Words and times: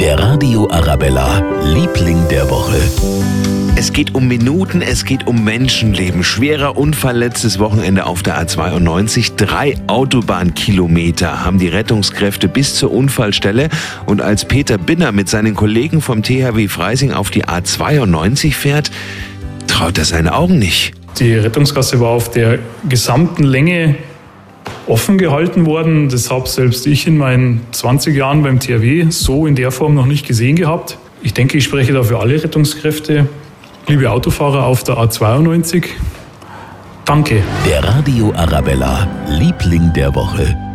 Der 0.00 0.18
Radio 0.18 0.66
Arabella, 0.70 1.62
Liebling 1.62 2.26
der 2.30 2.48
Woche. 2.48 2.78
Es 3.76 3.92
geht 3.92 4.14
um 4.14 4.28
Minuten, 4.28 4.80
es 4.80 5.04
geht 5.04 5.26
um 5.26 5.44
Menschenleben. 5.44 6.24
Schwerer 6.24 6.78
Unfall 6.78 7.18
letztes 7.18 7.58
Wochenende 7.58 8.06
auf 8.06 8.22
der 8.22 8.42
A92. 8.42 9.36
Drei 9.36 9.74
Autobahnkilometer 9.88 11.44
haben 11.44 11.58
die 11.58 11.68
Rettungskräfte 11.68 12.48
bis 12.48 12.76
zur 12.76 12.92
Unfallstelle. 12.92 13.68
Und 14.06 14.22
als 14.22 14.46
Peter 14.46 14.78
Binner 14.78 15.12
mit 15.12 15.28
seinen 15.28 15.54
Kollegen 15.54 16.00
vom 16.00 16.22
THW 16.22 16.68
Freising 16.68 17.12
auf 17.12 17.30
die 17.30 17.44
A92 17.44 18.54
fährt, 18.54 18.90
traut 19.66 19.98
er 19.98 20.06
seine 20.06 20.32
Augen 20.32 20.58
nicht. 20.58 20.94
Die 21.18 21.34
Rettungsgasse 21.34 22.00
war 22.00 22.08
auf 22.08 22.30
der 22.30 22.58
gesamten 22.88 23.42
Länge 23.42 23.96
offen 24.90 25.16
gehalten 25.18 25.66
worden. 25.66 26.08
Das 26.08 26.30
habe 26.30 26.48
selbst 26.48 26.86
ich 26.86 27.06
in 27.06 27.16
meinen 27.16 27.60
20 27.72 28.14
Jahren 28.14 28.42
beim 28.42 28.60
THW 28.60 29.06
so 29.10 29.46
in 29.46 29.54
der 29.54 29.70
Form 29.70 29.94
noch 29.94 30.06
nicht 30.06 30.26
gesehen 30.26 30.56
gehabt. 30.56 30.98
Ich 31.22 31.32
denke, 31.32 31.58
ich 31.58 31.64
spreche 31.64 31.92
da 31.92 32.02
für 32.02 32.18
alle 32.18 32.42
Rettungskräfte. 32.42 33.28
Liebe 33.86 34.10
Autofahrer 34.10 34.64
auf 34.64 34.84
der 34.84 34.96
A92, 34.96 35.86
danke. 37.04 37.42
Der 37.66 37.82
Radio 37.82 38.32
Arabella, 38.34 39.08
Liebling 39.28 39.92
der 39.94 40.14
Woche. 40.14 40.69